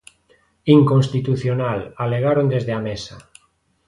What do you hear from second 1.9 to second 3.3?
alegaron desde a mesa.